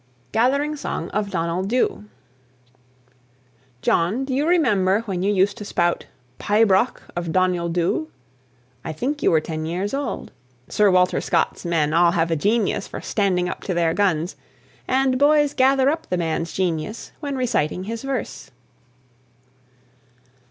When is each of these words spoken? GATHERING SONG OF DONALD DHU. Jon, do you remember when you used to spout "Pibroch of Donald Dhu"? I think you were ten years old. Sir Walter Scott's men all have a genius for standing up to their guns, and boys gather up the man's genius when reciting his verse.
GATHERING 0.31 0.75
SONG 0.77 1.09
OF 1.11 1.29
DONALD 1.29 1.69
DHU. 1.69 2.05
Jon, 3.83 4.25
do 4.25 4.33
you 4.33 4.47
remember 4.47 5.01
when 5.01 5.21
you 5.21 5.31
used 5.31 5.59
to 5.59 5.63
spout 5.63 6.07
"Pibroch 6.39 7.03
of 7.15 7.31
Donald 7.31 7.73
Dhu"? 7.73 8.07
I 8.83 8.93
think 8.93 9.21
you 9.21 9.29
were 9.29 9.39
ten 9.39 9.67
years 9.67 9.93
old. 9.93 10.31
Sir 10.67 10.89
Walter 10.89 11.21
Scott's 11.21 11.65
men 11.65 11.93
all 11.93 12.13
have 12.13 12.31
a 12.31 12.35
genius 12.35 12.87
for 12.87 12.99
standing 12.99 13.47
up 13.47 13.61
to 13.65 13.75
their 13.75 13.93
guns, 13.93 14.35
and 14.87 15.19
boys 15.19 15.53
gather 15.53 15.87
up 15.87 16.07
the 16.09 16.17
man's 16.17 16.51
genius 16.51 17.11
when 17.19 17.35
reciting 17.35 17.83
his 17.83 18.01
verse. 18.01 18.49